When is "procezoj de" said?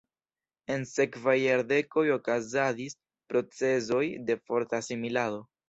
3.35-4.41